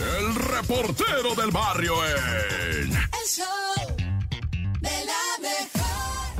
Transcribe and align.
el 0.00 0.34
reportero 0.34 1.34
del 1.34 1.50
barrio 1.50 1.94
en... 2.04 2.92
El 2.92 3.26
show 3.26 3.96
de 4.80 4.90
la 5.06 5.38
mejor. 5.40 6.36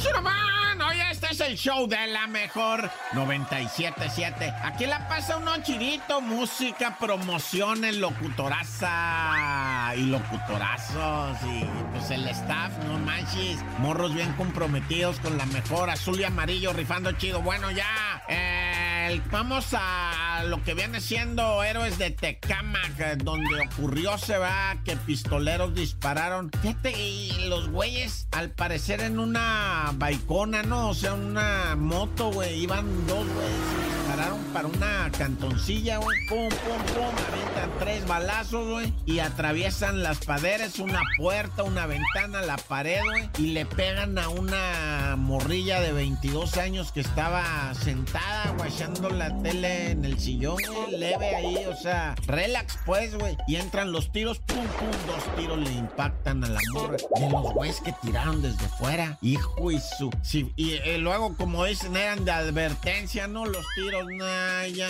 ¡Shuraman! 0.00 0.80
Oye, 0.82 1.10
este 1.10 1.26
es 1.32 1.40
el 1.40 1.56
show 1.56 1.88
de 1.88 2.06
la 2.06 2.28
mejor 2.28 2.88
97.7. 3.12 4.54
Aquí 4.62 4.86
la 4.86 5.08
pasa 5.08 5.38
uno 5.38 5.56
chirito, 5.62 6.20
música, 6.20 6.96
promociones, 6.98 7.96
locutoraza 7.96 9.92
y 9.96 10.02
locutorazos 10.02 11.38
y 11.44 11.64
pues 11.92 12.10
el 12.10 12.28
staff, 12.28 12.72
no 12.86 12.98
manches. 13.00 13.58
Morros 13.78 14.14
bien 14.14 14.32
comprometidos 14.34 15.18
con 15.20 15.36
la 15.36 15.46
mejor, 15.46 15.90
azul 15.90 16.20
y 16.20 16.24
amarillo, 16.24 16.72
rifando 16.72 17.10
chido. 17.12 17.42
Bueno, 17.42 17.70
ya, 17.72 18.22
eh, 18.28 19.20
vamos 19.30 19.66
a 19.72 20.21
lo 20.44 20.62
que 20.62 20.74
viene 20.74 21.00
siendo 21.00 21.62
Héroes 21.62 21.98
de 21.98 22.10
Tecamac, 22.10 23.18
donde 23.18 23.60
ocurrió, 23.70 24.18
se 24.18 24.38
va, 24.38 24.76
que 24.84 24.96
pistoleros 24.96 25.74
dispararon. 25.74 26.50
Fíjate, 26.62 26.92
y 26.92 27.48
los 27.48 27.68
güeyes, 27.68 28.28
al 28.32 28.50
parecer 28.50 29.00
en 29.00 29.18
una 29.18 29.92
baicona, 29.94 30.62
¿no? 30.62 30.90
O 30.90 30.94
sea, 30.94 31.14
una 31.14 31.76
moto, 31.76 32.30
güey, 32.32 32.62
iban 32.62 33.06
dos 33.06 33.26
güeyes. 33.26 34.01
Dispararon 34.12 34.44
para 34.52 34.68
una 34.68 35.10
cantoncilla, 35.16 35.96
güey. 35.96 36.18
Pum, 36.28 36.50
pum, 36.50 36.94
pum. 36.94 37.14
Avientan 37.32 37.70
tres 37.78 38.06
balazos, 38.06 38.68
güey. 38.68 38.92
Y 39.06 39.20
atraviesan 39.20 40.02
las 40.02 40.18
paredes, 40.18 40.78
una 40.80 41.00
puerta, 41.16 41.62
una 41.62 41.86
ventana, 41.86 42.42
la 42.42 42.58
pared, 42.58 43.00
güey. 43.02 43.30
Y 43.38 43.52
le 43.52 43.64
pegan 43.64 44.18
a 44.18 44.28
una 44.28 45.16
morrilla 45.16 45.80
de 45.80 45.92
22 45.92 46.58
años 46.58 46.92
que 46.92 47.00
estaba 47.00 47.72
sentada, 47.72 48.54
guachando 48.58 49.08
la 49.08 49.34
tele 49.42 49.92
en 49.92 50.04
el 50.04 50.18
sillón, 50.18 50.58
güey. 50.58 50.98
Leve 50.98 51.34
ahí, 51.34 51.64
o 51.64 51.74
sea, 51.74 52.14
relax, 52.26 52.78
pues, 52.84 53.16
güey. 53.16 53.38
Y 53.48 53.56
entran 53.56 53.92
los 53.92 54.12
tiros, 54.12 54.40
pum, 54.40 54.58
pum. 54.58 54.90
Dos 55.06 55.36
tiros 55.36 55.58
le 55.58 55.72
impactan 55.72 56.44
a 56.44 56.50
la 56.50 56.60
morra. 56.74 56.98
De 57.14 57.30
los 57.30 57.54
güeyes 57.54 57.80
que 57.80 57.94
tiraron 58.02 58.42
desde 58.42 58.68
fuera. 58.78 59.16
Hijo 59.22 59.70
y 59.70 59.80
su. 59.80 60.10
Sí, 60.20 60.52
y 60.56 60.72
eh, 60.72 60.98
luego, 60.98 61.34
como 61.34 61.64
dicen, 61.64 61.96
eran 61.96 62.26
de 62.26 62.32
advertencia, 62.32 63.26
¿no? 63.26 63.46
Los 63.46 63.64
tiros, 63.74 64.01
nah, 64.10 64.64
ya. 64.66 64.88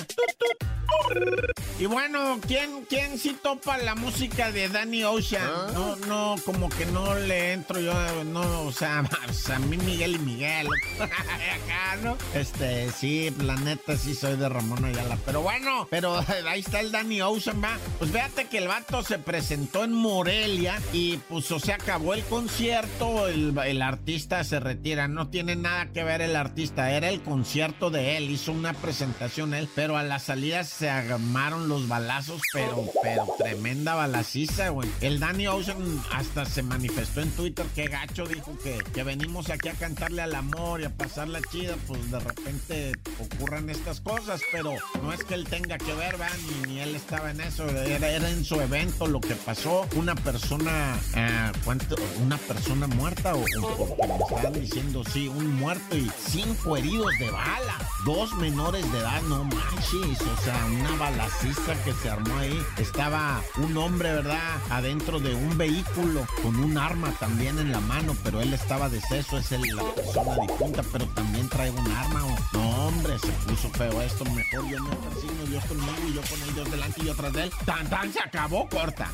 Y 1.78 1.86
bueno, 1.86 2.38
¿quién, 2.46 2.84
¿quién 2.88 3.18
sí 3.18 3.36
topa 3.42 3.76
la 3.76 3.96
música 3.96 4.52
de 4.52 4.68
Danny 4.68 5.02
Ocean? 5.02 5.44
No, 5.74 5.96
no, 5.96 6.36
como 6.44 6.68
que 6.68 6.86
no 6.86 7.16
le 7.16 7.54
entro 7.54 7.80
yo, 7.80 7.92
no, 8.24 8.62
o 8.62 8.72
sea, 8.72 9.00
a 9.52 9.58
mí 9.58 9.76
Miguel 9.78 10.14
y 10.14 10.18
Miguel. 10.20 10.68
Acá, 11.00 11.96
¿no? 12.04 12.16
Este, 12.34 12.88
sí, 12.92 13.34
la 13.40 13.56
neta 13.56 13.96
sí 13.96 14.14
soy 14.14 14.36
de 14.36 14.48
Ramón 14.48 14.84
Ayala. 14.84 15.18
Pero 15.26 15.42
bueno, 15.42 15.88
pero 15.90 16.24
ahí 16.48 16.60
está 16.60 16.78
el 16.78 16.92
Danny 16.92 17.20
Ocean, 17.20 17.60
va. 17.62 17.76
Pues 17.98 18.12
fíjate 18.12 18.44
que 18.44 18.58
el 18.58 18.68
vato 18.68 19.02
se 19.02 19.18
presentó 19.18 19.82
en 19.82 19.92
Morelia 19.92 20.80
y 20.92 21.16
pues, 21.28 21.50
o 21.50 21.58
sea, 21.58 21.76
acabó 21.76 22.14
el 22.14 22.22
concierto, 22.24 23.26
el, 23.26 23.58
el 23.58 23.82
artista 23.82 24.44
se 24.44 24.60
retira. 24.60 25.08
No 25.08 25.30
tiene 25.30 25.56
nada 25.56 25.86
que 25.86 26.04
ver 26.04 26.22
el 26.22 26.36
artista, 26.36 26.92
era 26.92 27.08
el 27.08 27.22
concierto 27.22 27.90
de 27.90 28.18
él, 28.18 28.30
hizo 28.30 28.52
una 28.52 28.72
presentación 28.72 29.52
él, 29.54 29.68
pero 29.74 29.96
a 29.96 30.04
la 30.04 30.20
salida 30.20 30.62
se 30.62 30.81
armaron 30.90 31.68
los 31.68 31.88
balazos, 31.88 32.40
pero, 32.52 32.84
pero 33.02 33.26
tremenda 33.38 33.94
balaciza, 33.94 34.68
güey. 34.70 34.88
El 35.00 35.20
Danny 35.20 35.46
Ocean 35.46 36.02
hasta 36.12 36.44
se 36.44 36.62
manifestó 36.62 37.20
en 37.20 37.30
Twitter, 37.30 37.66
que 37.74 37.86
gacho, 37.88 38.26
dijo 38.26 38.56
que, 38.62 38.78
que 38.94 39.02
venimos 39.02 39.50
aquí 39.50 39.68
a 39.68 39.74
cantarle 39.74 40.22
al 40.22 40.34
amor 40.34 40.80
y 40.80 40.84
a 40.84 40.90
pasarla 40.90 41.40
chida, 41.50 41.76
pues 41.86 42.10
de 42.10 42.18
repente 42.20 42.92
ocurran 43.20 43.68
estas 43.70 44.00
cosas, 44.00 44.40
pero 44.52 44.72
no 45.02 45.12
es 45.12 45.24
que 45.24 45.34
él 45.34 45.44
tenga 45.48 45.78
que 45.78 45.92
ver, 45.94 46.12
¿verdad? 46.18 46.36
Ni, 46.66 46.80
él 46.80 46.94
estaba 46.94 47.30
en 47.30 47.40
eso, 47.40 47.68
era, 47.68 48.08
era 48.08 48.30
en 48.30 48.44
su 48.44 48.60
evento 48.60 49.06
lo 49.06 49.20
que 49.20 49.34
pasó, 49.34 49.86
una 49.94 50.14
persona, 50.14 50.98
ah, 51.14 51.52
¿cuánto? 51.64 51.96
Una 52.24 52.36
persona 52.38 52.86
muerta, 52.86 53.34
o, 53.34 53.40
o- 53.40 53.88
porque 53.88 54.06
me 54.06 54.14
estaban 54.16 54.52
diciendo, 54.60 55.02
sí, 55.12 55.28
un 55.28 55.54
muerto 55.54 55.96
y 55.96 56.10
cinco 56.28 56.76
heridos 56.76 57.12
de 57.18 57.30
bala, 57.30 57.78
dos 58.04 58.32
menores 58.36 58.90
de 58.92 58.98
edad, 58.98 59.22
no 59.22 59.44
manches, 59.44 60.20
o 60.20 60.42
sea, 60.44 60.66
una 60.72 60.96
balaciza 60.96 61.74
que 61.84 61.92
se 61.94 62.10
armó 62.10 62.36
ahí. 62.38 62.60
Estaba 62.78 63.40
un 63.56 63.76
hombre, 63.76 64.12
¿verdad? 64.12 64.56
Adentro 64.70 65.20
de 65.20 65.34
un 65.34 65.56
vehículo 65.58 66.26
con 66.42 66.56
un 66.56 66.76
arma 66.78 67.10
también 67.20 67.58
en 67.58 67.72
la 67.72 67.80
mano, 67.80 68.16
pero 68.24 68.40
él 68.40 68.52
estaba 68.54 68.88
deceso, 68.88 69.38
es 69.38 69.52
el- 69.52 69.62
la 69.76 69.82
persona 69.94 70.36
difunta, 70.40 70.82
pero 70.92 71.06
también 71.08 71.48
trae 71.48 71.70
un 71.70 71.90
arma. 71.92 72.24
o- 72.24 72.38
No, 72.52 72.86
hombre, 72.88 73.18
se 73.18 73.28
puso 73.48 73.68
feo 73.70 74.02
esto. 74.02 74.24
Mejor 74.24 74.68
yo 74.68 74.82
me 74.82 74.90
persigno, 74.96 75.44
Dios 75.48 75.64
conmigo 75.64 75.92
y 76.08 76.14
yo 76.14 76.20
con 76.22 76.42
el 76.42 76.54
Dios 76.54 76.70
delante 76.70 77.00
y 77.02 77.06
yo 77.06 77.14
tras 77.14 77.32
de 77.32 77.42
él. 77.44 77.52
Tan, 77.64 77.88
tan, 77.88 78.12
se 78.12 78.20
acabó, 78.20 78.68
corta. 78.68 79.10